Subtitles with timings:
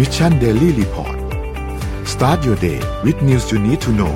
[0.00, 1.16] Mission Daily Report
[2.12, 4.14] start your day with news you need to know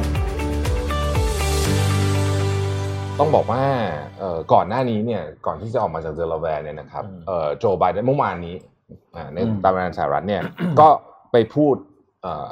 [3.18, 3.62] ต้องบอกว่า
[4.18, 8.56] เอ่อก่อนหน้านี้เนี่ยก่อนที่จะออกมาจากเดลาแวร์เนี่ยนะครับอืมเอ่อโจไบเดนเมื่อวานนี้
[9.16, 10.42] อ่าในอืมตามรายงานสหรัฐเนี่ย
[10.80, 10.88] ก็
[11.32, 11.76] ไปพูด
[12.22, 12.50] เอ่อ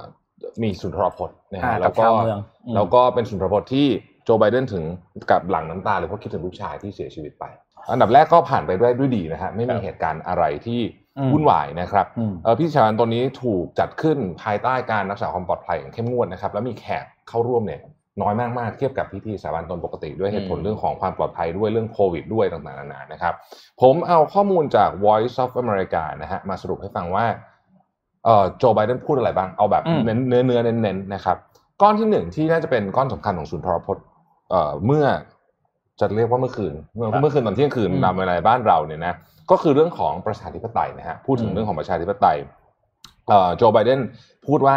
[0.63, 3.87] มีสุนทรพจน์นะอ่าฮะกับแล้วก็ชาวเมืองอืมแล้วก็เป็นสุนทรพจน์ที่
[4.25, 4.85] โจไบเดนถึง
[5.31, 7.45] กับหลั่งน้ำตาเลยเพราะคิดถึงลูกชายที่เสียชีวิตไป
[7.91, 11.02] อันดับแรกก็ผ่านไปได้ด้วยดีนะฮะไม่มีเหตุการณ์อะไรที่อืม
[11.33, 17.81] วุ่นวายนะครับอืมเออพิธีชาญตัวนี้ถูกจัดขึ้นภายใต้การรักษาความปลอดภัยอย่างเข้มงวดนะครับ แล้วมีแขกเข้าร่วมเนี่ย
[18.23, 23.35] น้อยมากๆเทียบกับพิธีสาบานตนปกติด้วยเหตุผลอืมเรื่องของความปลอดภัยด้วยเรื่องโควิดด้วยต่างๆนานานะครับ
[23.83, 27.27] ผมเอาข้อมูลจาก Voice of America นะฮะมาสรุปให้ฟังว่า
[28.25, 31.37] เอ่อโจไบเดนพูดอะไรบ้าง เอาแบบอืมเน้นเนื้อเนื้อเน้นๆนะครับ
[31.83, 34.05] ก้อนที่หนึ่งที่น่าจะเป็นก้อนสำคัญของศูนย์ทรพจน์
[34.51, 35.05] เอ่อเมื่อ
[36.01, 39.15] จะเรียกว่าเมื่อคืนเมื่อเมื่อคืนตอนเที่ยงคืนอืมตามเวลาในบ้านเราเนี่ยนะ
[39.51, 42.37] ก็คือเรื่องของประชาธิปไตยนะฮะพูดถึงอืมเรื่องของประชาธิปไตย
[43.29, 44.01] เอ่อโจไบเดน
[44.47, 44.77] พูดว่า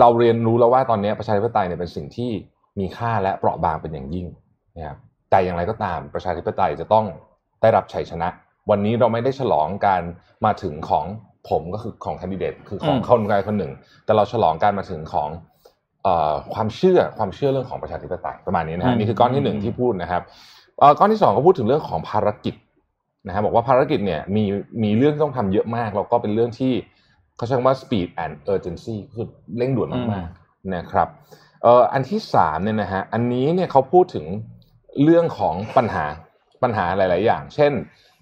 [0.00, 2.30] เราเรียนรู้แล้วว่าตอนนี้ประชาธิปไตยเนี่ยเป็นสิ่งที่
[2.78, 4.26] มีค่าและเปราะบางเป็นอย่างยิ่ง
[4.76, 4.98] นะครับ
[5.30, 7.06] แต่อย่างไรก็ตามประชาธิปไตยจะต้อง
[7.62, 8.28] ได้รับชัยชนะ
[8.70, 10.02] วันนี้เราไม่ได้ฉลองการ
[10.44, 11.06] มาถึงของ
[11.48, 13.72] ผมก็คือของแคนดิเดตคือของอืมคนใดคนหนึ่ง
[14.04, 15.59] แต่เราฉลองการมาถึงของเอ่อ
[16.54, 20.22] ความเชื่อความเชื่อเรื่องของประชาธิปไตยประมาณนี้นะฮะอืมนี่คือก้อนที่หนึ่งอืมที่พูดนะครับ
[20.78, 22.54] เอ่อก้อนที่สองก็พูดถึงเรื่องของภารกิจ
[23.26, 24.44] นะฮะบอกว่าภารกิจเนี่ยมี
[24.82, 26.72] มีเรื่องที่ต้องทำเยอะมาก แล้วก็เป็นเรื่องที่
[27.36, 31.08] เขาใช้คำว่า speed and urgency คือเร่งด่วนมากๆนะครับ
[31.62, 34.26] เอ่ออันที่สามเนี่ยนะฮะอันนี้เนี่ยเขาพูดถึง
[35.04, 36.04] เรื่องของปัญหา
[36.62, 37.72] ปัญหาหลาย ๆ อย่าง เช่น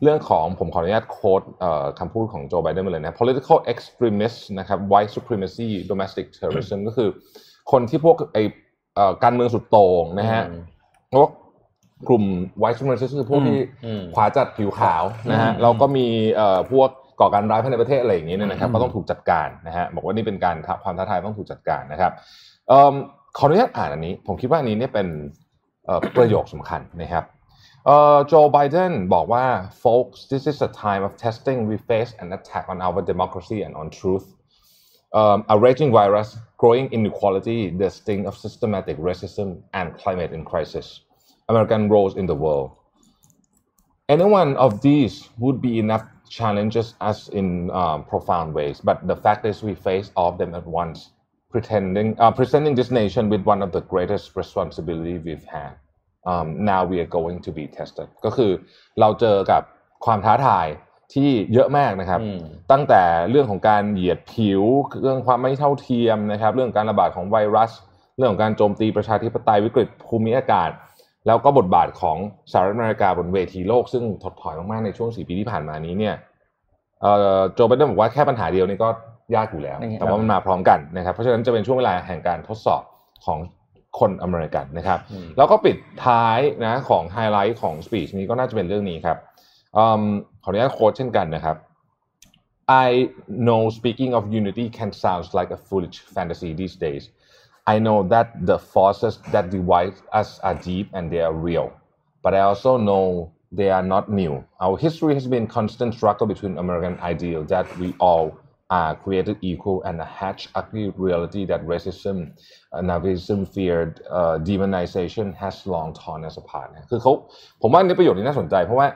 [0.03, 7.09] เรื่องของผมขออนุญาตโค้ดเอ่อคำพูดของโจไบเดนมาเลยนะ political extremists นะครับ white supremacy domestic terrorism ก็คือ
[7.73, 8.39] คนที่พวกไอ
[8.95, 10.63] เอ่อการเมืองสุดโต่งนะฮะอืม
[11.15, 11.29] พวก
[12.09, 12.25] กลุ่ม
[12.63, 16.89] white supremacists คือพวกที่อืมขวาจัดผิวขาวนะฮะอืมเราก็มีเอ่อพวก
[17.21, 22.13] ก่อการร้ายภายในประเทศอะไรอย่างนี้เนี่ยนะครับอืมก็ต้องถูกจัดการนะฮะบอกว่านี่เป็นการท้าความท้าทายต้องถูกจัดการนะครับ
[22.69, 22.95] เอิ่ม
[23.37, 25.09] ขออนุญาตอ่านอันนี้ ผมคิดว่าอันนี้เนี่ยเป็น
[25.85, 27.25] เอ่อประโยคสำคัญนะครับ
[27.87, 29.45] เอ่อโจไบเดนบอกว่า
[29.85, 33.75] folks this is a time of testing we face an attack on our democracy and
[33.81, 34.27] on truth
[35.14, 41.02] um, a raging virus growing inequality the sting of systematic racism and climate in crisis
[41.50, 42.72] American roles in the world
[44.10, 49.16] any one of these would be enough challenges us in um, profound ways but the
[49.16, 51.12] fact is we face all of them at once
[51.52, 55.74] pretending uh, presenting this nation with one of the greatest responsibility we've had
[56.26, 58.52] um, now we are going to be tested ก็คือ
[59.00, 59.62] เราเจอกับ
[60.06, 60.68] ความท้าทาย
[61.13, 62.39] ที่เยอะมากนะครับอืม
[62.73, 64.63] ตั้งแต่เรื่องของการเหยียดผิว
[65.03, 67.71] เรื่องความไม่เท่าเทียมนะครับ เรื่องการระบาดของไวรัส
[68.17, 70.71] เรื่องของการโจมตีประชาธิปไตยวิกฤตภูมิอากาศ
[71.27, 72.17] แล้วก็บทบาทของ
[72.53, 76.15] สหรัฐอเมริกาบนเวทีโลก ซึ่งถดถอยมากๆในช่วงสี่ปีที่ผ่านมานี้เนี่ย
[77.03, 78.89] เอ่อโจไบเดนบอกว่าแค่ปัญหาเดียวนี่ก็
[79.35, 82.83] ยากอยู่แล้วนี่ครับแต่ว่ามันมาพร้อมกันนะครับ เพราะฉะนั้นจะเป็นช่วงเวลาแห่งการทดสอบ
[83.27, 83.39] ของ
[83.99, 85.77] คนอเมริกันนะครับอืมแล้วก็ปิด
[86.07, 89.17] ท้ายนะของไฮไลท์ของสปีชนี้ก็น่าจะเป็นเรื่องนี้ครับ
[89.78, 90.04] อืม
[90.44, 91.58] ขออนุญาตโค้ดเช่นกันนะครับ
[92.86, 97.04] I know speaking of unity can sound like a foolish fantasy these days.
[97.74, 101.68] I know that the forces that divide us are deep and they are real.
[102.24, 103.06] But I also know
[103.52, 104.44] they are not new.
[104.66, 108.26] Our history has been constant struggle between American ideal that we all
[108.70, 112.18] are created equal and a hatch ugly reality that racism,
[112.72, 117.12] uh, Nazism, feared, uh, demonization has long torn us apart นะคือเขา
[117.62, 118.88] ผมว่าในประโยคนี้น่าสนใจ เพราะว่า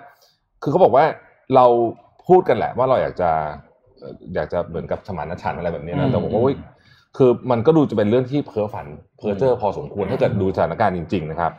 [0.62, 1.04] คือเขาบอกว่า
[1.54, 1.64] เรา
[2.28, 3.30] พูดกันแหละว่าเราอยากจะ
[3.98, 6.56] เอ่ออยากจะเหมือนกับสมานฉันท์อะไรแบบนี้นะแต่ผมว่าเว้ย
[7.16, 8.86] คือมันก็ดูจะเป็นเรื่องที่เพ้อฝัน
[9.18, 11.52] เพ้อเจ้อพอสมควรถ้าเกิดดูสถานการณ์จริง ๆ นะครับ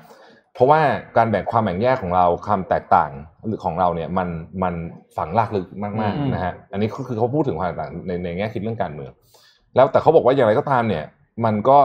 [0.53, 0.79] เพราะว่า
[1.17, 3.11] การแบ่งความแบ่งแยกของเราความแตกต่าง
[3.63, 4.29] ของเราเนี่ยมัน
[4.63, 4.73] มัน
[5.17, 9.11] ฝังลากลึกมากอืมๆนะฮะอันนี้ก็คือเขาพูดถึงความแตกต่างในในแง่คิดเรื่องการเมือง
[9.75, 11.05] แล้วแต่เขาบอกว่าอย่างไรก็ตามเนี่ย
[11.45, 11.77] มันก็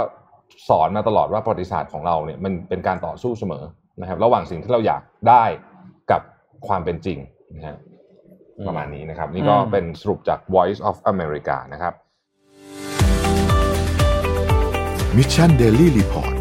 [0.68, 3.64] สอนมาตลอดว่าประวัติศาสตร์ของเราเนี่ยมันเป็นการต่อสู้เสมอ
[4.00, 5.67] นะครับ ระหว่างสิ่งที่เราอยากได้กับ
[6.66, 7.18] ความเป็นจริง
[7.56, 7.76] นะฮะ
[8.66, 11.94] ประมาณนี้นะครับ นี่ก็อืมเป็นสรุปจาก Voice of America นะครับ
[15.16, 16.37] มิชชั